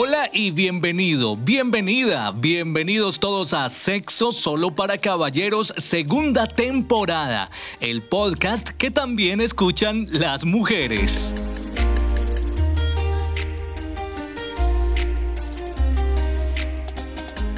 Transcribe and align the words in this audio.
Hola 0.00 0.30
y 0.32 0.52
bienvenido, 0.52 1.34
bienvenida, 1.34 2.30
bienvenidos 2.30 3.18
todos 3.18 3.52
a 3.52 3.68
Sexo 3.68 4.30
Solo 4.30 4.72
para 4.72 4.96
Caballeros, 4.96 5.74
segunda 5.76 6.46
temporada, 6.46 7.50
el 7.80 8.02
podcast 8.02 8.68
que 8.68 8.92
también 8.92 9.40
escuchan 9.40 10.06
las 10.12 10.44
mujeres. 10.44 11.74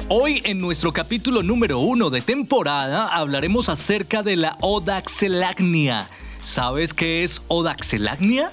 Hoy 0.09 0.41
en 0.43 0.59
nuestro 0.59 0.91
capítulo 0.91 1.43
número 1.43 1.77
uno 1.77 2.09
de 2.09 2.21
temporada 2.21 3.07
hablaremos 3.09 3.69
acerca 3.69 4.23
de 4.23 4.37
la 4.37 4.57
odaxelagnia. 4.61 6.09
¿Sabes 6.43 6.95
qué 6.95 7.23
es 7.23 7.43
odaxelagnia? 7.49 8.51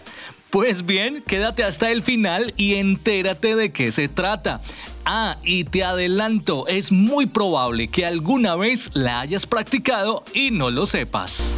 Pues 0.51 0.87
bien, 0.87 1.23
quédate 1.27 1.62
hasta 1.62 1.91
el 1.91 2.02
final 2.02 2.55
y 2.56 2.77
entérate 2.77 3.55
de 3.55 3.70
qué 3.70 3.93
se 3.93 4.09
trata. 4.09 4.62
Ah, 5.05 5.37
y 5.45 5.65
te 5.65 5.84
adelanto, 5.84 6.66
es 6.69 6.91
muy 6.91 7.27
probable 7.27 7.89
que 7.89 8.06
alguna 8.06 8.56
vez 8.56 8.91
la 8.95 9.20
hayas 9.20 9.47
practicado 9.47 10.25
y 10.33 10.51
no 10.51 10.70
lo 10.70 10.87
sepas. 10.87 11.55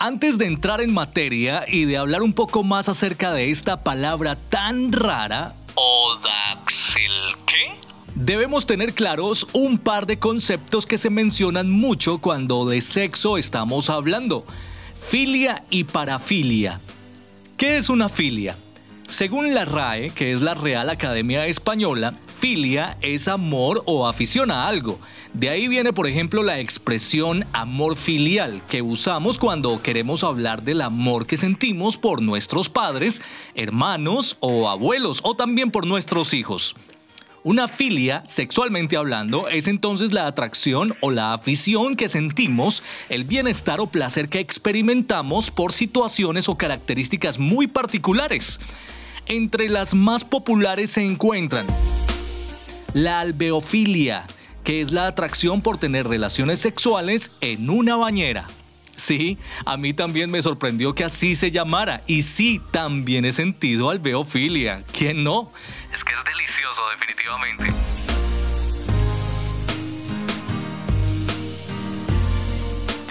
Antes 0.00 0.36
de 0.38 0.46
entrar 0.46 0.80
en 0.80 0.92
materia 0.92 1.64
y 1.68 1.84
de 1.84 1.96
hablar 1.96 2.22
un 2.22 2.32
poco 2.32 2.64
más 2.64 2.88
acerca 2.88 3.32
de 3.32 3.50
esta 3.50 3.84
palabra 3.84 4.34
tan 4.34 4.90
rara, 4.92 5.52
Odaxel, 5.74 7.12
¿qué? 7.46 7.74
Debemos 8.16 8.66
tener 8.66 8.94
claros 8.94 9.46
un 9.52 9.78
par 9.78 10.06
de 10.06 10.18
conceptos 10.18 10.86
que 10.86 10.98
se 10.98 11.10
mencionan 11.10 11.70
mucho 11.70 12.18
cuando 12.18 12.64
de 12.64 12.80
sexo 12.80 13.38
estamos 13.38 13.90
hablando. 13.90 14.44
Filia 15.06 15.64
y 15.70 15.84
parafilia. 15.84 16.80
¿Qué 17.56 17.76
es 17.76 17.88
una 17.88 18.08
filia? 18.08 18.56
Según 19.08 19.54
la 19.54 19.64
RAE, 19.64 20.10
que 20.10 20.32
es 20.32 20.40
la 20.40 20.54
Real 20.54 20.88
Academia 20.88 21.46
Española, 21.46 22.14
filia 22.38 22.96
es 23.02 23.26
amor 23.26 23.82
o 23.86 24.06
afición 24.06 24.50
a 24.50 24.68
algo. 24.68 25.00
De 25.34 25.48
ahí 25.48 25.66
viene, 25.68 25.92
por 25.92 26.06
ejemplo, 26.06 26.42
la 26.42 26.60
expresión 26.60 27.44
amor 27.52 27.96
filial 27.96 28.62
que 28.68 28.82
usamos 28.82 29.36
cuando 29.36 29.82
queremos 29.82 30.22
hablar 30.22 30.62
del 30.62 30.80
amor 30.80 31.26
que 31.26 31.36
sentimos 31.36 31.96
por 31.96 32.22
nuestros 32.22 32.68
padres, 32.68 33.20
hermanos 33.54 34.36
o 34.40 34.68
abuelos 34.68 35.20
o 35.24 35.34
también 35.34 35.70
por 35.70 35.86
nuestros 35.86 36.34
hijos. 36.34 36.74
Una 37.42 37.68
filia, 37.68 38.22
sexualmente 38.26 38.98
hablando, 38.98 39.48
es 39.48 39.66
entonces 39.66 40.12
la 40.12 40.26
atracción 40.26 40.94
o 41.00 41.10
la 41.10 41.32
afición 41.32 41.96
que 41.96 42.10
sentimos, 42.10 42.82
el 43.08 43.24
bienestar 43.24 43.80
o 43.80 43.86
placer 43.86 44.28
que 44.28 44.40
experimentamos 44.40 45.50
por 45.50 45.72
situaciones 45.72 46.50
o 46.50 46.56
características 46.56 47.38
muy 47.38 47.66
particulares. 47.66 48.60
Entre 49.24 49.70
las 49.70 49.94
más 49.94 50.22
populares 50.22 50.90
se 50.90 51.02
encuentran 51.02 51.64
la 52.92 53.20
alveofilia, 53.20 54.26
que 54.62 54.82
es 54.82 54.92
la 54.92 55.06
atracción 55.06 55.62
por 55.62 55.78
tener 55.78 56.06
relaciones 56.06 56.60
sexuales 56.60 57.30
en 57.40 57.70
una 57.70 57.96
bañera. 57.96 58.46
Sí, 58.96 59.38
a 59.64 59.78
mí 59.78 59.94
también 59.94 60.30
me 60.30 60.42
sorprendió 60.42 60.94
que 60.94 61.04
así 61.04 61.34
se 61.34 61.50
llamara. 61.50 62.02
Y 62.06 62.22
sí, 62.22 62.60
también 62.70 63.24
he 63.24 63.32
sentido 63.32 63.88
alveofilia. 63.88 64.82
¿Quién 64.92 65.24
no? 65.24 65.50
Es 66.00 66.04
que 66.04 66.14
es 66.14 66.24
delicioso, 66.24 66.80
definitivamente. 66.88 67.64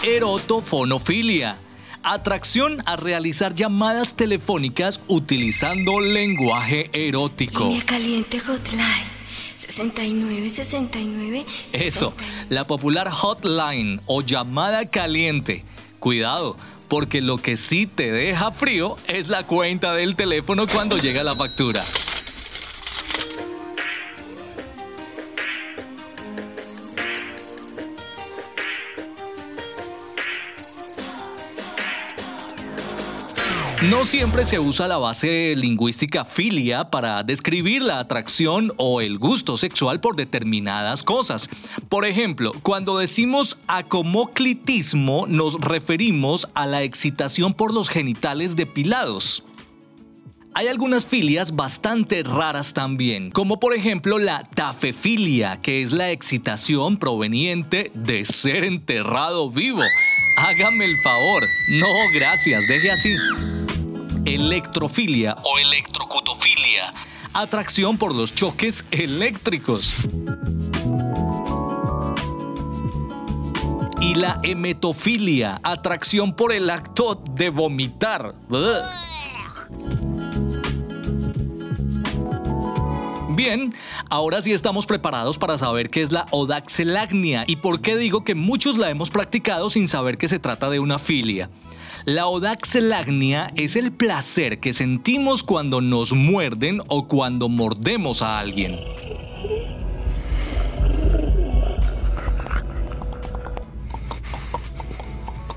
Erotofonofilia. 0.04 1.58
Atracción 2.02 2.82
a 2.88 2.95
realizar 2.95 3.54
llamadas 3.54 4.16
telefónicas 4.16 5.02
utilizando 5.08 6.00
lenguaje 6.00 6.90
erótico. 6.94 7.66
Línea 7.66 7.86
caliente 7.86 8.39
hotline. 8.39 9.20
69 9.56 10.50
69 10.50 11.45
Eso, 11.73 12.16
la 12.50 12.66
popular 12.66 13.11
hotline 13.11 14.00
o 14.08 14.21
llamada 14.21 14.89
caliente 14.89 15.64
Cuidado, 16.00 16.56
porque 16.88 17.21
lo 17.21 17.38
que 17.38 17.56
sí 17.56 17.86
te 17.86 18.11
deja 18.11 18.52
frío 18.52 18.98
es 19.08 19.27
la 19.27 19.44
cuenta 19.45 19.94
del 19.94 20.16
teléfono 20.16 20.66
cuando 20.66 20.98
llega 20.98 21.23
la 21.23 21.36
factura. 21.36 21.83
No 33.88 34.04
siempre 34.04 34.44
se 34.44 34.60
usa 34.60 34.90
la 34.90 34.98
base 34.98 35.54
lingüística 35.56 36.26
filia 36.26 36.90
para 36.90 37.23
describir 37.23 37.82
la 37.82 38.00
atracción 38.00 38.73
o 38.76 39.00
el 39.00 39.17
gusto 39.17 39.56
sexual 39.56 40.02
por 40.02 40.17
determinadas 40.17 41.02
cosas. 41.02 41.50
Por 41.88 42.04
ejemplo, 42.04 42.52
cuando 42.62 42.98
decimos 42.98 43.58
acomoclitismo 43.68 45.28
nos 45.28 45.62
referimos 45.62 46.50
a 46.56 46.66
la 46.66 46.84
excitación 46.84 47.54
por 47.54 47.73
los 47.73 47.88
genitales 47.88 48.58
depilados. 48.58 49.45
Hay 50.56 50.68
algunas 50.68 51.06
filias 51.06 51.56
bastante 51.56 52.23
raras 52.23 52.73
también, 52.73 53.32
como 53.32 53.62
por 53.62 53.73
ejemplo 53.73 54.18
la 54.20 54.44
tafefilia, 54.44 55.62
que 55.62 55.84
es 55.84 55.94
la 55.94 56.12
excitación 56.12 56.98
proveniente 56.98 57.92
de 57.94 58.26
ser 58.26 58.66
enterrado 58.66 59.50
vivo. 59.50 59.84
Hágame 60.38 60.84
el 60.84 60.98
favor. 60.98 61.44
No, 61.70 61.88
gracias, 62.14 62.68
deje 62.68 62.92
así 62.92 63.16
electrofilia 64.26 65.38
o 65.44 65.58
electrocutofilia, 65.60 66.94
atracción 67.34 67.98
por 67.98 68.14
los 68.14 68.34
choques 68.34 68.86
eléctricos. 68.92 70.08
Y 74.02 74.16
la 74.16 74.40
emetofilia, 74.44 75.60
atracción 75.64 76.36
por 76.36 76.54
el 76.54 76.70
acto 76.70 77.22
de 77.32 77.50
vomitar. 77.50 78.34
Bien, 83.30 83.74
ahora 84.10 84.42
sí 84.42 84.52
estamos 84.52 84.86
preparados 84.86 85.38
para 85.38 85.58
saber 85.58 85.90
qué 85.90 86.02
es 86.02 86.12
la 86.12 86.26
odaxelagnia 86.32 87.46
y 87.48 87.58
por 87.58 87.82
qué 87.82 87.96
digo 87.96 88.24
que 88.24 88.36
muchos 88.36 88.78
la 88.78 88.90
hemos 88.90 89.10
practicado 89.12 89.70
sin 89.70 89.88
saber 89.88 90.18
que 90.18 90.28
se 90.28 90.40
trata 90.40 90.70
de 90.70 90.80
una 90.80 91.00
filia. 91.00 91.50
La 92.09 92.25
odaxelagnia 92.25 93.52
es 93.55 93.75
el 93.75 93.92
placer 93.92 94.59
que 94.59 94.73
sentimos 94.73 95.43
cuando 95.43 95.80
nos 95.80 96.11
muerden 96.11 96.81
o 96.87 97.08
cuando 97.08 97.49
mordemos 97.49 98.23
a 98.23 98.39
alguien. 98.39 98.80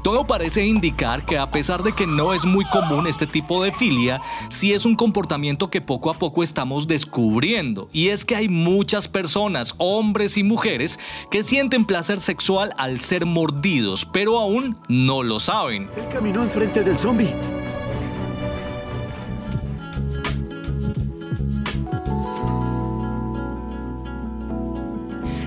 Todo 0.03 0.27
parece 0.27 0.67
indicar 0.67 1.25
que 1.25 1.39
a 1.39 1.51
pesar 1.51 1.85
de 1.85 1.93
que 1.93 2.07
no 2.07 2.35
es 2.35 2.45
muy 2.45 2.65
común 2.65 3.07
este 3.07 3.27
tipo 3.27 3.63
de 3.63 3.71
filia, 3.71 4.21
sí 4.49 4.73
es 4.73 4.85
un 4.85 4.97
comportamiento 4.97 5.71
que 5.71 5.81
poco 5.81 6.11
a 6.11 6.15
poco 6.15 6.43
estamos 6.43 6.89
descubriendo. 6.89 7.89
Y 7.93 8.09
es 8.09 8.25
que 8.25 8.35
hay 8.35 8.49
muchas 8.49 9.07
personas, 9.07 9.75
hombres 9.79 10.37
y 10.37 10.43
mujeres, 10.43 10.99
que 11.31 11.45
sienten 11.45 11.85
placer 11.85 12.21
sexual 12.21 12.75
al 12.79 13.01
ser 13.01 13.27
mordidos, 13.27 14.05
pero 14.05 14.39
aún 14.39 14.77
no 14.89 15.23
lo 15.23 15.39
saben. 15.39 15.89
Él 15.97 16.09
caminó 16.13 16.43
enfrente 16.43 16.83
del 16.83 16.99
zombie. 16.99 17.62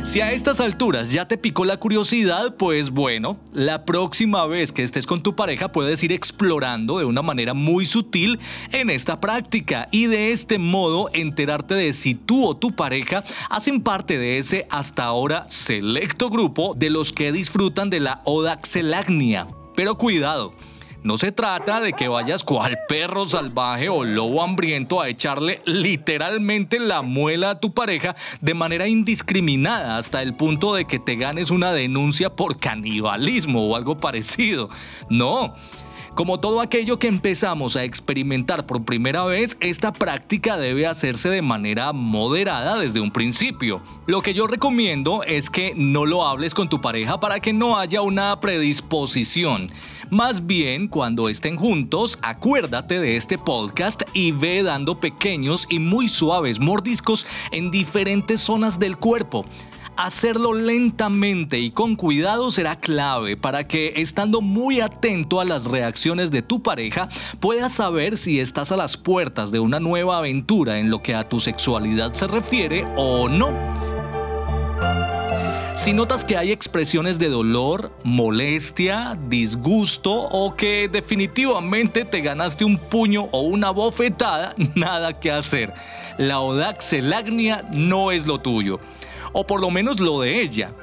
Si 0.05 0.21
a 0.21 0.31
estas 0.31 0.59
alturas 0.59 1.11
ya 1.11 1.27
te 1.27 1.35
picó 1.35 1.65
la 1.65 1.77
curiosidad, 1.77 2.55
pues 2.57 2.91
bueno, 2.91 3.39
la 3.51 3.85
próxima 3.85 4.45
vez 4.45 4.71
que 4.71 4.83
estés 4.83 5.07
con 5.07 5.23
tu 5.23 5.35
pareja 5.35 5.71
puedes 5.71 6.03
ir 6.03 6.11
explorando 6.11 6.99
de 6.99 7.05
una 7.05 7.23
manera 7.23 7.55
muy 7.55 7.87
sutil 7.87 8.39
en 8.71 8.91
esta 8.91 9.19
práctica 9.19 9.89
y 9.91 10.05
de 10.05 10.31
este 10.31 10.59
modo 10.59 11.09
enterarte 11.11 11.73
de 11.73 11.91
si 11.91 12.13
tú 12.13 12.45
o 12.45 12.55
tu 12.55 12.75
pareja 12.75 13.23
hacen 13.49 13.81
parte 13.81 14.19
de 14.19 14.37
ese 14.37 14.67
hasta 14.69 15.05
ahora 15.05 15.49
selecto 15.49 16.29
grupo 16.29 16.75
de 16.77 16.91
los 16.91 17.11
que 17.11 17.31
disfrutan 17.31 17.89
de 17.89 17.99
la 17.99 18.21
odaxelagnia. 18.25 19.47
Pero 19.75 19.97
cuidado, 19.97 20.53
no 21.05 21.19
se 21.19 21.31
trata 21.31 21.81
de 21.81 21.93
que 21.93 22.07
vayas 22.07 22.43
cual 22.43 22.79
perro 22.89 23.29
salvaje 23.29 23.89
o 23.89 24.03
lobo 24.03 24.41
hambriento 24.41 24.99
a 24.99 25.07
echarle 25.07 25.61
literalmente 25.63 26.79
la 26.79 27.03
muela 27.03 27.51
a 27.51 27.59
tu 27.59 27.75
pareja 27.75 28.15
de 28.41 28.55
manera 28.55 28.87
indiscriminada 28.87 29.97
hasta 29.97 30.23
el 30.23 30.33
punto 30.33 30.73
de 30.73 30.85
que 30.85 30.97
te 30.97 31.15
ganes 31.15 31.51
una 31.51 31.73
denuncia 31.73 32.31
por 32.31 32.57
canibalismo 32.57 33.67
o 33.67 33.75
algo 33.75 33.97
parecido. 33.97 34.71
No. 35.07 35.53
Como 36.15 36.39
todo 36.39 36.61
aquello 36.61 36.97
que 36.97 37.09
empezamos 37.09 37.75
a 37.75 37.83
experimentar 37.83 38.65
por 38.65 38.85
primera 38.85 39.25
vez, 39.25 39.57
esta 39.59 39.91
práctica 39.91 40.55
debe 40.55 40.87
hacerse 40.87 41.27
de 41.27 41.41
manera 41.41 41.91
moderada 41.91 42.79
desde 42.79 43.01
un 43.01 43.11
principio. 43.11 43.81
Lo 44.07 44.21
que 44.21 44.33
yo 44.33 44.47
recomiendo 44.47 45.23
es 45.23 45.49
que 45.49 45.73
no 45.75 46.05
lo 46.05 46.25
hables 46.25 46.53
con 46.53 46.69
tu 46.69 46.79
pareja 46.79 47.19
para 47.19 47.41
que 47.41 47.51
no 47.51 47.77
haya 47.77 48.01
una 48.01 48.39
predisposición. 48.39 49.71
Más 50.09 50.47
bien, 50.47 50.87
cuando 50.87 51.27
estén 51.27 51.57
juntos, 51.57 52.17
acuérdate 52.21 53.01
de 53.01 53.17
este 53.17 53.37
podcast 53.37 54.03
y 54.13 54.31
ve 54.31 54.63
dando 54.63 55.01
pequeños 55.01 55.67
y 55.69 55.79
muy 55.79 56.07
suaves 56.07 56.59
mordiscos 56.59 57.25
en 57.51 57.71
diferentes 57.71 58.39
zonas 58.39 58.79
del 58.79 58.95
cuerpo. 58.95 59.45
Hacerlo 59.97 60.53
lentamente 60.53 61.57
y 61.59 61.71
con 61.71 61.95
cuidado 61.95 62.51
será 62.51 62.75
clave 62.75 63.37
para 63.37 63.65
que, 63.65 63.93
estando 63.95 64.41
muy 64.41 64.81
atento 64.81 65.39
a 65.39 65.45
las 65.45 65.63
reacciones 65.63 66.31
de 66.31 66.41
tu 66.41 66.61
pareja, 66.61 67.07
puedas 67.39 67.71
saber 67.71 68.17
si 68.17 68.41
estás 68.41 68.73
a 68.73 68.77
las 68.77 68.97
puertas 68.97 69.53
de 69.53 69.59
una 69.61 69.79
nueva 69.79 70.17
aventura 70.17 70.79
en 70.79 70.89
lo 70.89 71.01
que 71.01 71.15
a 71.15 71.29
tu 71.29 71.39
sexualidad 71.39 72.13
se 72.13 72.27
refiere 72.27 72.85
o 72.97 73.29
no. 73.29 73.53
Si 75.75 75.93
notas 75.93 76.25
que 76.25 76.35
hay 76.35 76.51
expresiones 76.51 77.17
de 77.17 77.29
dolor, 77.29 77.93
molestia, 78.03 79.17
disgusto 79.29 80.11
o 80.11 80.57
que 80.57 80.89
definitivamente 80.91 82.03
te 82.03 82.19
ganaste 82.19 82.65
un 82.65 82.77
puño 82.77 83.29
o 83.31 83.41
una 83.41 83.71
bofetada, 83.71 84.55
nada 84.75 85.21
que 85.21 85.31
hacer. 85.31 85.73
La 86.17 86.41
odaxelagnia 86.41 87.65
no 87.71 88.11
es 88.11 88.25
lo 88.25 88.41
tuyo 88.41 88.81
o 89.35 89.45
por 89.45 89.59
lo 89.59 89.69
menos 89.69 89.99
lo 89.99 90.21
de 90.21 90.41
ella. 90.41 90.73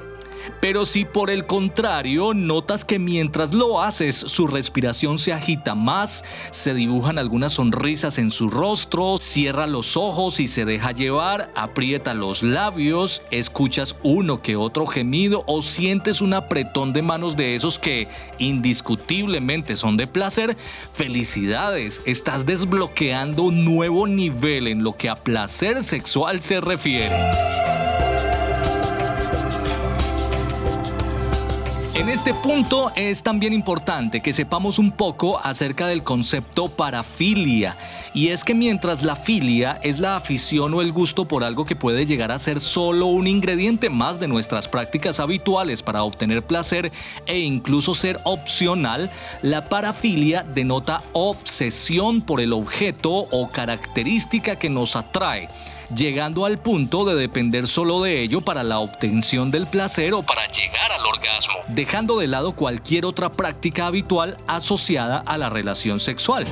Pero 0.61 0.85
si 0.85 1.05
por 1.05 1.29
el 1.29 1.45
contrario 1.45 2.33
notas 2.33 2.85
que 2.85 2.99
mientras 2.99 3.53
lo 3.53 3.81
haces 3.81 4.15
su 4.15 4.47
respiración 4.47 5.17
se 5.19 5.33
agita 5.33 5.73
más, 5.73 6.23
se 6.51 6.73
dibujan 6.73 7.17
algunas 7.17 7.53
sonrisas 7.53 8.17
en 8.17 8.29
su 8.29 8.49
rostro, 8.49 9.17
cierra 9.19 9.67
los 9.67 9.97
ojos 9.97 10.39
y 10.39 10.47
se 10.47 10.65
deja 10.65 10.91
llevar, 10.91 11.51
aprieta 11.55 12.13
los 12.13 12.43
labios, 12.43 13.21
escuchas 13.31 13.95
uno 14.03 14.41
que 14.41 14.55
otro 14.55 14.85
gemido 14.85 15.43
o 15.47 15.61
sientes 15.61 16.21
un 16.21 16.33
apretón 16.33 16.93
de 16.93 17.01
manos 17.01 17.35
de 17.35 17.55
esos 17.55 17.79
que 17.79 18.07
indiscutiblemente 18.37 19.77
son 19.77 19.97
de 19.97 20.07
placer, 20.07 20.57
felicidades, 20.93 22.01
estás 22.05 22.45
desbloqueando 22.45 23.43
un 23.43 23.65
nuevo 23.65 24.07
nivel 24.07 24.67
en 24.67 24.83
lo 24.83 24.93
que 24.93 25.09
a 25.09 25.15
placer 25.15 25.83
sexual 25.83 26.41
se 26.41 26.61
refiere. 26.61 27.72
En 31.95 32.09
este 32.09 32.33
punto 32.33 32.91
es 32.95 33.21
también 33.21 33.53
importante 33.53 34.21
que 34.21 34.33
sepamos 34.33 34.79
un 34.79 34.91
poco 34.93 35.39
acerca 35.39 35.85
del 35.85 36.01
concepto 36.01 36.67
parafilia. 36.67 37.77
Y 38.15 38.29
es 38.29 38.43
que 38.43 38.55
mientras 38.55 39.03
la 39.03 39.15
filia 39.15 39.79
es 39.83 39.99
la 39.99 40.15
afición 40.15 40.73
o 40.73 40.81
el 40.81 40.91
gusto 40.91 41.25
por 41.25 41.43
algo 41.43 41.65
que 41.65 41.75
puede 41.75 42.07
llegar 42.07 42.31
a 42.31 42.39
ser 42.39 42.61
solo 42.61 43.05
un 43.05 43.27
ingrediente 43.27 43.91
más 43.91 44.19
de 44.19 44.27
nuestras 44.27 44.67
prácticas 44.67 45.19
habituales 45.19 45.83
para 45.83 46.01
obtener 46.01 46.41
placer 46.41 46.91
e 47.27 47.37
incluso 47.37 47.93
ser 47.93 48.19
opcional, 48.23 49.11
la 49.43 49.65
parafilia 49.65 50.41
denota 50.41 51.03
obsesión 51.13 52.21
por 52.21 52.41
el 52.41 52.53
objeto 52.53 53.11
o 53.11 53.49
característica 53.49 54.55
que 54.55 54.71
nos 54.71 54.95
atrae 54.95 55.47
llegando 55.95 56.45
al 56.45 56.59
punto 56.59 57.05
de 57.05 57.15
depender 57.15 57.67
solo 57.67 58.01
de 58.01 58.21
ello 58.21 58.41
para 58.41 58.63
la 58.63 58.79
obtención 58.79 59.51
del 59.51 59.67
placer 59.67 60.13
o 60.13 60.23
para 60.23 60.47
llegar 60.47 60.91
al 60.91 61.05
orgasmo, 61.05 61.55
dejando 61.69 62.19
de 62.19 62.27
lado 62.27 62.53
cualquier 62.53 63.05
otra 63.05 63.31
práctica 63.31 63.87
habitual 63.87 64.37
asociada 64.47 65.19
a 65.19 65.37
la 65.37 65.49
relación 65.49 65.99
sexual. 65.99 66.45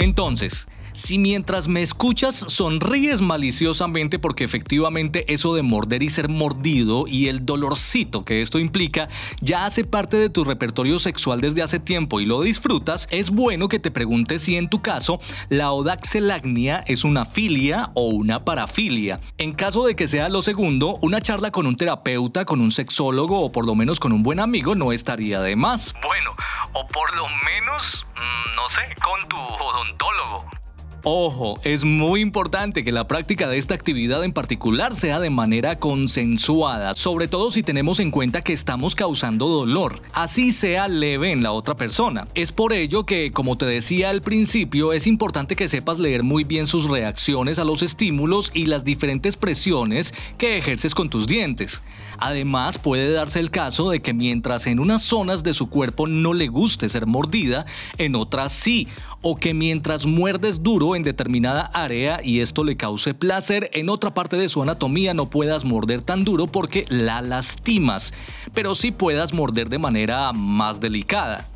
Entonces, 0.00 0.68
si 0.92 1.18
mientras 1.18 1.68
me 1.68 1.82
escuchas 1.82 2.36
sonríes 2.48 3.20
maliciosamente 3.20 4.18
porque 4.18 4.44
efectivamente 4.44 5.32
eso 5.32 5.54
de 5.54 5.62
morder 5.62 6.02
y 6.02 6.10
ser 6.10 6.28
mordido 6.28 7.06
y 7.06 7.28
el 7.28 7.44
dolorcito 7.44 8.24
que 8.24 8.42
esto 8.42 8.58
implica 8.58 9.08
ya 9.40 9.66
hace 9.66 9.84
parte 9.84 10.16
de 10.16 10.30
tu 10.30 10.44
repertorio 10.44 10.98
sexual 10.98 11.40
desde 11.40 11.62
hace 11.62 11.80
tiempo 11.80 12.20
y 12.20 12.26
lo 12.26 12.42
disfrutas, 12.42 13.08
es 13.10 13.30
bueno 13.30 13.68
que 13.68 13.78
te 13.78 13.90
preguntes 13.90 14.42
si 14.42 14.56
en 14.56 14.68
tu 14.68 14.82
caso 14.82 15.20
la 15.48 15.72
odaxelagnia 15.72 16.84
es 16.86 17.04
una 17.04 17.24
filia 17.24 17.90
o 17.94 18.08
una 18.08 18.44
parafilia. 18.44 19.20
En 19.38 19.52
caso 19.52 19.86
de 19.86 19.96
que 19.96 20.08
sea 20.08 20.28
lo 20.28 20.42
segundo, 20.42 20.98
una 21.02 21.20
charla 21.20 21.50
con 21.50 21.66
un 21.66 21.76
terapeuta, 21.76 22.44
con 22.44 22.60
un 22.60 22.70
sexólogo 22.70 23.42
o 23.42 23.52
por 23.52 23.66
lo 23.66 23.74
menos 23.74 24.00
con 24.00 24.12
un 24.12 24.22
buen 24.22 24.40
amigo 24.40 24.74
no 24.74 24.92
estaría 24.92 25.40
de 25.40 25.56
más. 25.56 25.94
Bueno, 26.02 26.34
o 26.72 26.86
por 26.88 27.14
lo 27.16 27.26
menos, 27.44 28.06
mm, 28.16 28.56
no 28.56 28.68
sé, 28.68 28.82
con 29.02 29.28
tu 29.28 29.36
odontólogo. 29.36 30.57
Ojo, 31.04 31.60
es 31.62 31.84
muy 31.84 32.20
importante 32.20 32.82
que 32.82 32.90
la 32.90 33.06
práctica 33.06 33.48
de 33.48 33.56
esta 33.56 33.74
actividad 33.74 34.24
en 34.24 34.32
particular 34.32 34.96
sea 34.96 35.20
de 35.20 35.30
manera 35.30 35.76
consensuada, 35.76 36.92
sobre 36.94 37.28
todo 37.28 37.52
si 37.52 37.62
tenemos 37.62 38.00
en 38.00 38.10
cuenta 38.10 38.42
que 38.42 38.52
estamos 38.52 38.96
causando 38.96 39.46
dolor, 39.46 40.02
así 40.12 40.50
sea 40.50 40.88
leve 40.88 41.30
en 41.30 41.44
la 41.44 41.52
otra 41.52 41.76
persona. 41.76 42.26
Es 42.34 42.50
por 42.50 42.72
ello 42.72 43.06
que, 43.06 43.30
como 43.30 43.56
te 43.56 43.64
decía 43.64 44.10
al 44.10 44.22
principio, 44.22 44.92
es 44.92 45.06
importante 45.06 45.54
que 45.54 45.68
sepas 45.68 46.00
leer 46.00 46.24
muy 46.24 46.42
bien 46.42 46.66
sus 46.66 46.90
reacciones 46.90 47.60
a 47.60 47.64
los 47.64 47.82
estímulos 47.82 48.50
y 48.52 48.66
las 48.66 48.84
diferentes 48.84 49.36
presiones 49.36 50.12
que 50.36 50.58
ejerces 50.58 50.96
con 50.96 51.10
tus 51.10 51.28
dientes. 51.28 51.80
Además, 52.18 52.78
puede 52.78 53.12
darse 53.12 53.38
el 53.38 53.52
caso 53.52 53.90
de 53.90 54.00
que 54.00 54.12
mientras 54.12 54.66
en 54.66 54.80
unas 54.80 55.02
zonas 55.02 55.44
de 55.44 55.54
su 55.54 55.70
cuerpo 55.70 56.08
no 56.08 56.34
le 56.34 56.48
guste 56.48 56.88
ser 56.88 57.06
mordida, 57.06 57.66
en 57.98 58.16
otras 58.16 58.52
sí, 58.52 58.88
o 59.22 59.36
que 59.36 59.54
mientras 59.54 60.06
muerdes 60.06 60.62
duro 60.62 60.87
en 60.96 61.02
determinada 61.02 61.70
área 61.74 62.20
y 62.22 62.40
esto 62.40 62.64
le 62.64 62.76
cause 62.76 63.14
placer, 63.14 63.70
en 63.72 63.88
otra 63.88 64.14
parte 64.14 64.36
de 64.36 64.48
su 64.48 64.62
anatomía 64.62 65.14
no 65.14 65.30
puedas 65.30 65.64
morder 65.64 66.02
tan 66.02 66.24
duro 66.24 66.46
porque 66.46 66.84
la 66.88 67.20
lastimas, 67.20 68.12
pero 68.54 68.74
sí 68.74 68.90
puedas 68.90 69.32
morder 69.32 69.68
de 69.68 69.78
manera 69.78 70.32
más 70.32 70.80
delicada. 70.80 71.46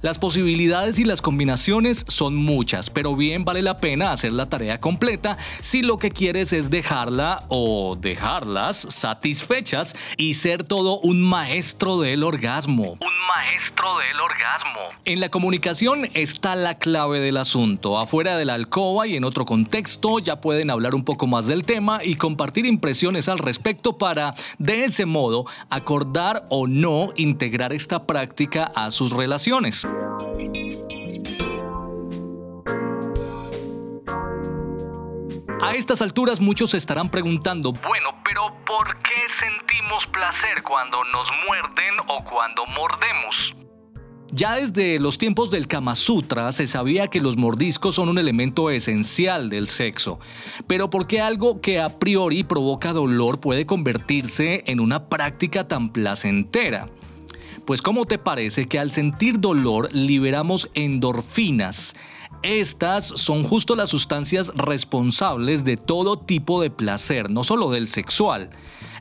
Las 0.00 0.18
posibilidades 0.18 0.98
y 1.00 1.04
las 1.04 1.20
combinaciones 1.20 2.04
son 2.06 2.36
muchas, 2.36 2.88
pero 2.88 3.16
bien 3.16 3.44
vale 3.44 3.62
la 3.62 3.78
pena 3.78 4.12
hacer 4.12 4.32
la 4.32 4.48
tarea 4.48 4.78
completa 4.78 5.36
si 5.60 5.82
lo 5.82 5.98
que 5.98 6.12
quieres 6.12 6.52
es 6.52 6.70
dejarla 6.70 7.44
o 7.48 7.96
dejarlas 8.00 8.86
satisfechas 8.90 9.96
y 10.16 10.34
ser 10.34 10.64
todo 10.64 11.00
un 11.00 11.20
maestro 11.20 12.00
del 12.00 12.22
orgasmo. 12.22 12.96
Un 13.00 13.18
maestro 13.26 13.98
del 13.98 14.20
orgasmo. 14.20 14.80
En 15.04 15.18
la 15.18 15.30
comunicación 15.30 16.08
está 16.14 16.54
la 16.54 16.76
clave 16.78 17.18
del 17.18 17.36
asunto. 17.36 17.98
Afuera 17.98 18.36
de 18.36 18.44
la 18.44 18.54
alcoba 18.54 19.08
y 19.08 19.16
en 19.16 19.24
otro 19.24 19.46
contexto 19.46 20.20
ya 20.20 20.40
pueden 20.40 20.70
hablar 20.70 20.94
un 20.94 21.04
poco 21.04 21.26
más 21.26 21.46
del 21.46 21.64
tema 21.64 22.04
y 22.04 22.14
compartir 22.14 22.66
impresiones 22.66 23.28
al 23.28 23.38
respecto 23.38 23.98
para, 23.98 24.36
de 24.58 24.84
ese 24.84 25.06
modo, 25.06 25.46
acordar 25.70 26.46
o 26.50 26.68
no 26.68 27.12
integrar 27.16 27.72
esta 27.72 28.06
práctica 28.06 28.70
a 28.76 28.92
sus 28.92 29.12
relaciones. 29.12 29.87
A 35.60 35.72
estas 35.72 36.00
alturas 36.00 36.40
muchos 36.40 36.70
se 36.70 36.76
estarán 36.76 37.10
preguntando, 37.10 37.72
bueno, 37.72 38.10
pero 38.24 38.54
¿por 38.64 38.96
qué 39.02 39.28
sentimos 39.28 40.06
placer 40.06 40.62
cuando 40.62 41.02
nos 41.04 41.28
muerden 41.46 41.94
o 42.06 42.24
cuando 42.24 42.64
mordemos? 42.66 43.54
Ya 44.30 44.56
desde 44.56 44.98
los 44.98 45.16
tiempos 45.18 45.50
del 45.50 45.66
Kama 45.66 45.94
Sutra 45.94 46.52
se 46.52 46.68
sabía 46.68 47.08
que 47.08 47.20
los 47.20 47.36
mordiscos 47.36 47.94
son 47.94 48.10
un 48.10 48.18
elemento 48.18 48.70
esencial 48.70 49.48
del 49.48 49.68
sexo, 49.68 50.20
pero 50.66 50.90
¿por 50.90 51.06
qué 51.06 51.20
algo 51.20 51.60
que 51.60 51.80
a 51.80 51.98
priori 51.98 52.44
provoca 52.44 52.92
dolor 52.92 53.40
puede 53.40 53.64
convertirse 53.64 54.64
en 54.66 54.80
una 54.80 55.08
práctica 55.08 55.66
tan 55.66 55.90
placentera? 55.92 56.88
Pues 57.68 57.82
¿cómo 57.82 58.06
te 58.06 58.16
parece 58.16 58.66
que 58.66 58.78
al 58.78 58.92
sentir 58.92 59.40
dolor 59.40 59.90
liberamos 59.92 60.70
endorfinas? 60.72 61.94
Estas 62.42 63.04
son 63.04 63.44
justo 63.44 63.76
las 63.76 63.90
sustancias 63.90 64.50
responsables 64.54 65.66
de 65.66 65.76
todo 65.76 66.18
tipo 66.18 66.62
de 66.62 66.70
placer, 66.70 67.28
no 67.28 67.44
solo 67.44 67.70
del 67.70 67.86
sexual. 67.86 68.48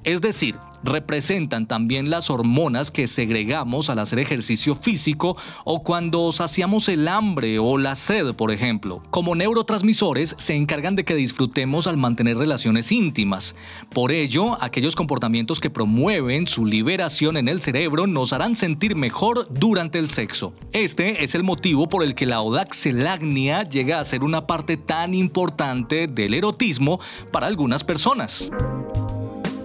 Es 0.04 0.22
decir, 0.22 0.56
representan 0.84 1.68
también 1.68 2.10
las 2.10 2.30
hormonas 2.30 2.92
que 2.92 3.08
segregamos 3.08 3.90
al 3.90 4.00
hacer 4.00 4.20
ejercicio 4.20 4.76
físico 4.76 5.38
o 5.66 5.84
cuando 5.84 6.32
saciamos 6.32 6.88
el 6.90 7.08
hambre 7.08 7.60
o 7.60 7.78
la 7.78 7.96
sed, 7.96 8.34
por 8.34 8.52
ejemplo. 8.52 9.04
Como 9.10 9.36
neurotransmisores 9.36 10.36
se 10.38 10.56
encargan 10.56 10.96
de 10.96 11.06
que 11.06 11.16
disfrutemos 11.16 11.88
al 11.88 11.98
mantener 11.98 12.38
relaciones 12.38 12.92
íntimas. 12.92 13.56
Por 13.94 14.12
ello, 14.12 14.62
aquellos 14.64 14.96
comportamientos 14.96 15.60
que 15.60 15.70
promueven 15.70 16.48
su 16.48 16.66
liberación 16.66 17.38
en 17.38 17.48
el 17.48 17.62
cerebro 17.62 18.08
nos 18.08 18.34
harán 18.34 18.56
sentir 18.56 18.96
mejor 18.96 19.48
durante 19.52 20.00
el 20.00 20.10
sexo. 20.10 20.54
Este 20.74 21.24
es 21.24 21.36
el 21.36 21.44
motivo 21.44 21.90
por 21.90 22.04
el 22.04 22.16
que 22.16 22.26
la 22.26 22.42
odaxelagnia 22.42 23.64
llega 23.64 24.00
a 24.00 24.06
ser 24.06 24.24
una 24.24 24.48
parte 24.48 24.78
tan 24.78 25.14
importante 25.14 26.08
del 26.08 26.34
erotismo 26.34 27.00
para 27.32 27.48
algunas 27.48 27.84
personas. 27.84 28.52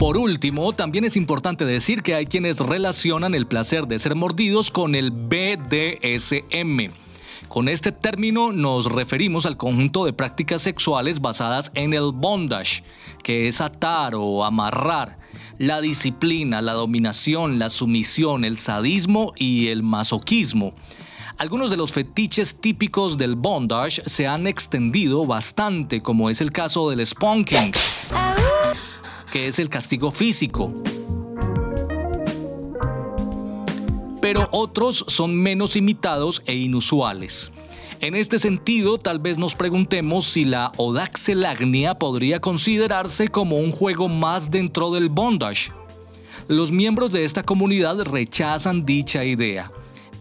Por 0.03 0.17
último, 0.17 0.73
también 0.73 1.05
es 1.05 1.15
importante 1.17 1.65
decir 1.65 2.03
que 2.03 2.17
hay 2.17 2.27
quienes 2.27 2.59
relacionan 2.59 3.37
el 3.37 3.47
placer 3.47 3.87
de 3.87 4.01
ser 4.01 4.17
mordidos 4.17 4.73
con 4.73 4.97
el 4.97 5.13
BDSM. 5.13 6.93
Con 7.47 7.69
este 7.69 7.93
término 7.93 8.51
nos 8.51 8.91
referimos 8.91 9.47
al 9.47 9.57
conjunto 9.57 10.05
de 10.05 10.13
prácticas 10.13 10.63
sexuales 10.63 11.21
basadas 11.21 11.71
en 11.77 11.95
el 11.95 12.11
bondage, 12.13 12.83
que 13.23 13.47
es 13.47 13.61
atar 13.61 14.17
o 14.17 14.45
amarrar, 14.45 15.21
la 15.59 15.81
disciplina, 15.81 16.63
la 16.63 16.73
dominación, 16.73 17.61
la 17.61 17.71
sumisión, 17.71 18.45
el 18.45 18.59
sadismo 18.59 19.33
y 19.37 19.69
el 19.69 19.85
masoquismo. 19.85 20.75
Algunos 21.39 21.71
de 21.71 21.77
los 21.77 21.93
fetiches 21.93 22.61
típicos 22.61 23.19
del 23.19 23.37
bondage 23.37 24.03
se 24.07 24.27
han 24.27 24.49
extendido 24.49 25.25
bastante, 25.27 26.03
como 26.03 26.29
es 26.29 26.41
el 26.41 26.51
caso 26.51 26.91
del 26.91 27.07
spunking 27.07 27.71
que 29.33 29.49
es 29.49 29.59
el 29.59 29.71
castigo 29.71 30.11
físico. 30.11 30.73
Pero 34.21 34.49
otros 34.53 35.05
son 35.09 35.35
menos 35.35 35.75
imitados 35.75 36.43
e 36.47 36.55
inusuales. 36.55 37.51
En 38.01 38.15
este 38.15 38.39
sentido, 38.39 38.99
tal 38.99 39.19
vez 39.19 39.39
nos 39.39 39.55
preguntemos 39.55 40.27
si 40.27 40.45
la 40.45 40.73
Odaxelagnia 40.77 41.95
podría 41.95 42.41
considerarse 42.41 43.29
como 43.29 43.57
un 43.57 43.73
juego 43.73 44.09
más 44.09 44.51
dentro 44.51 44.93
del 44.93 45.09
bondage. 45.09 45.73
Los 46.47 46.71
miembros 46.71 47.11
de 47.11 47.25
esta 47.25 47.43
comunidad 47.43 48.01
rechazan 48.03 48.85
dicha 48.85 49.25
idea 49.25 49.73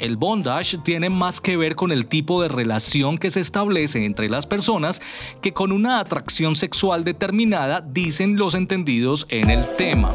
el 0.01 0.17
bondage 0.17 0.79
tiene 0.79 1.10
más 1.10 1.39
que 1.39 1.55
ver 1.55 1.75
con 1.75 1.91
el 1.91 2.08
tipo 2.08 2.41
de 2.41 2.50
relación 2.50 3.17
que 3.17 3.31
se 3.31 3.39
establece 3.39 4.03
entre 4.03 4.29
las 4.29 4.48
personas 4.48 5.01
que 5.41 5.53
con 5.53 5.72
una 5.72 6.00
atracción 6.00 6.55
sexual 6.55 7.03
determinada, 7.03 7.81
dicen 7.81 8.36
los 8.36 8.55
entendidos 8.55 9.27
en 9.29 9.50
el 9.50 9.63
tema. 9.77 10.12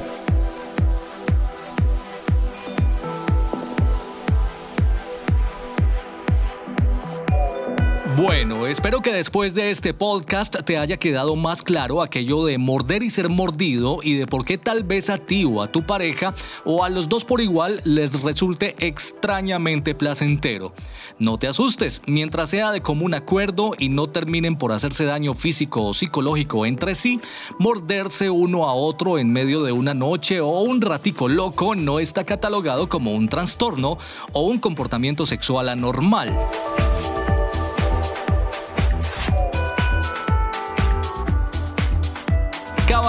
Bueno, 8.17 8.67
espero 8.67 9.03
que 9.03 9.13
después 9.13 9.55
de 9.55 9.71
este 9.71 9.93
podcast 9.93 10.57
te 10.65 10.79
haya 10.79 10.97
quedado 10.97 11.37
más 11.37 11.63
claro 11.63 12.01
aquello 12.01 12.47
de 12.47 12.57
morder 12.57 13.03
y 13.03 13.11
ser 13.11 13.29
mordido 13.29 13.99
y 14.03 14.15
de 14.15 14.27
por 14.27 14.47
qué 14.47 14.57
tal 14.57 14.85
vez 14.85 15.11
a 15.11 15.19
ti 15.19 15.45
o 15.45 15.61
a 15.61 15.71
tu 15.71 15.85
pareja 15.85 16.35
o 16.65 16.83
a 16.83 16.89
los 16.89 17.11
dos 17.11 17.27
por 17.27 17.43
igual 17.43 17.83
les 17.85 18.23
resulte 18.23 18.75
extrañamente 18.79 19.95
placentero. 19.95 20.73
No 21.19 21.37
te 21.37 21.47
asustes, 21.47 22.01
mientras 22.07 22.49
sea 22.49 22.73
de 22.73 22.81
común 22.81 23.13
acuerdo 23.13 23.73
y 23.79 23.91
no 23.91 24.09
terminen 24.09 24.57
por 24.57 24.73
hacerse 24.73 25.05
daño 25.05 25.35
físico 25.35 25.85
o 25.85 25.93
psicológico 25.93 26.65
entre 26.65 26.95
sí, 26.95 27.21
morderse 27.59 28.31
uno 28.31 28.67
a 28.67 28.73
otro 28.73 29.19
en 29.19 29.31
medio 29.31 29.63
de 29.63 29.73
una 29.73 29.93
noche 29.93 30.41
o 30.41 30.63
un 30.63 30.81
ratico 30.81 31.29
loco 31.29 31.75
no 31.75 31.99
está 31.99 32.25
catalogado 32.25 32.89
como 32.89 33.13
un 33.13 33.29
trastorno 33.29 33.99
o 34.33 34.41
un 34.47 34.59
comportamiento 34.59 35.27
sexual 35.27 35.69
anormal. 35.69 36.35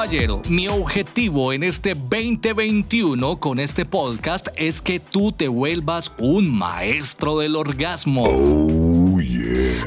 Caballero, 0.08 0.42
mi 0.48 0.70
objetivo 0.70 1.52
en 1.52 1.64
este 1.64 1.94
2021 1.94 3.42
con 3.42 3.60
este 3.60 3.84
podcast 3.84 4.48
es 4.56 4.82
que 4.82 5.02
tú 5.02 5.34
te 5.34 5.50
vuelvas 5.50 6.14
un 6.18 6.50
maestro 6.50 7.40
del 7.40 7.58
orgasmo. 7.58 8.24
Oh, 8.26 9.20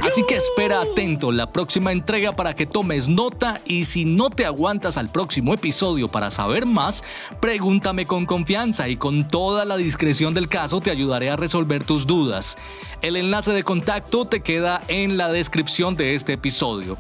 Así 0.03 0.23
que 0.29 0.37
espera 0.37 0.83
atento 0.83 1.33
la 1.33 1.51
próxima 1.51 1.93
entrega 1.93 2.37
para 2.37 2.55
que 2.55 2.67
tomes 2.67 3.09
nota 3.09 3.63
y 3.65 3.87
si 3.87 4.05
no 4.05 4.29
te 4.29 4.45
aguantas 4.45 4.99
al 4.99 5.09
próximo 5.09 5.55
episodio 5.55 6.07
para 6.07 6.31
saber 6.31 6.67
más, 6.67 7.03
pregúntame 7.41 8.05
con 8.05 8.27
confianza 8.27 8.91
y 8.91 8.99
con 8.99 9.27
toda 9.27 9.65
la 9.65 9.79
discreción 9.79 10.35
del 10.35 10.49
caso 10.49 10.83
te 10.83 10.91
ayudaré 10.91 11.31
a 11.31 11.37
resolver 11.37 11.83
tus 11.85 12.07
dudas. 12.07 12.59
El 13.01 13.17
enlace 13.17 13.53
de 13.53 13.65
contacto 13.65 14.27
te 14.27 14.41
queda 14.41 14.83
en 14.89 15.17
la 15.17 15.29
descripción 15.29 15.97
de 15.97 16.15
este 16.15 16.35
episodio. 16.35 16.99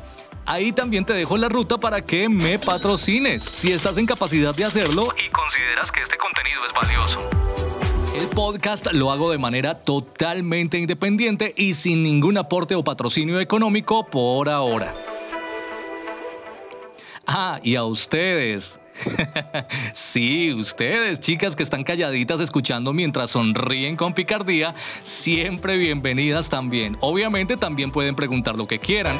Ahí 0.50 0.72
también 0.72 1.04
te 1.04 1.12
dejo 1.12 1.38
la 1.38 1.48
ruta 1.48 1.78
para 1.78 2.04
que 2.04 2.28
me 2.28 2.58
patrocines, 2.58 3.44
si 3.44 3.70
estás 3.70 3.96
en 3.98 4.04
capacidad 4.04 4.52
de 4.52 4.64
hacerlo 4.64 5.04
y 5.24 5.30
consideras 5.30 5.92
que 5.92 6.02
este 6.02 6.16
contenido 6.16 6.60
es 6.66 6.74
valioso. 6.74 7.30
El 8.16 8.26
podcast 8.26 8.90
lo 8.90 9.12
hago 9.12 9.30
de 9.30 9.38
manera 9.38 9.76
totalmente 9.76 10.76
independiente 10.76 11.54
y 11.56 11.74
sin 11.74 12.02
ningún 12.02 12.36
aporte 12.36 12.74
o 12.74 12.82
patrocinio 12.82 13.38
económico 13.38 14.06
por 14.06 14.48
ahora. 14.48 14.92
Ah, 17.28 17.60
y 17.62 17.76
a 17.76 17.84
ustedes. 17.84 18.80
sí, 19.94 20.52
ustedes, 20.52 21.20
chicas 21.20 21.54
que 21.54 21.62
están 21.62 21.84
calladitas 21.84 22.40
escuchando 22.40 22.92
mientras 22.92 23.30
sonríen 23.30 23.94
con 23.94 24.14
picardía, 24.14 24.74
siempre 25.04 25.76
bienvenidas 25.76 26.50
también. 26.50 26.98
Obviamente 26.98 27.56
también 27.56 27.92
pueden 27.92 28.16
preguntar 28.16 28.56
lo 28.56 28.66
que 28.66 28.80
quieran 28.80 29.16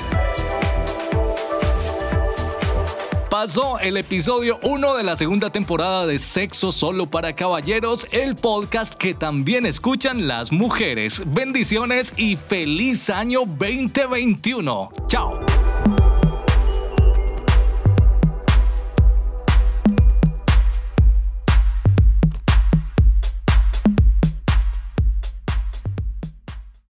pasó 3.41 3.79
el 3.79 3.97
episodio 3.97 4.61
1 4.63 4.97
de 4.97 5.03
la 5.03 5.17
segunda 5.17 5.49
temporada 5.49 6.05
de 6.05 6.19
Sexo 6.19 6.73
Solo 6.73 7.07
para 7.07 7.35
Caballeros, 7.35 8.07
el 8.11 8.37
podcast 8.37 8.93
que 8.93 9.15
también 9.15 9.65
escuchan 9.65 10.29
las 10.29 10.53
mujeres. 10.53 11.23
Bendiciones 11.25 12.13
y 12.19 12.37
feliz 12.37 13.09
año 13.09 13.47
2021. 13.47 14.93
Chao. 15.07 15.41